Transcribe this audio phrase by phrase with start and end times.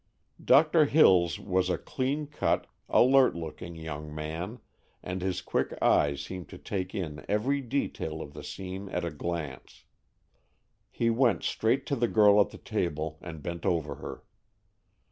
[0.43, 4.57] Doctor Hills was a clean cut, alert looking young man,
[5.03, 9.11] and his quick eyes seemed to take in every detail of the scene at a
[9.11, 9.83] glance.
[10.89, 14.23] He went straight to the girl at the table and bent over her.